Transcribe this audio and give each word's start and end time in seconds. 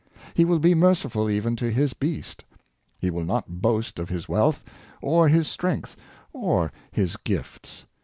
He 0.33 0.45
will 0.45 0.57
be 0.57 0.73
merciful 0.73 1.29
even 1.29 1.55
to 1.57 1.69
his 1.69 1.93
beast. 1.93 2.43
He 2.97 3.11
will 3.11 3.23
not 3.23 3.61
boast 3.61 3.99
of 3.99 4.09
his 4.09 4.27
wealth, 4.27 4.63
or 4.99 5.27
his 5.29 5.47
strength, 5.47 5.95
or 6.33 6.71
his 6.91 7.17
gifts. 7.17 7.85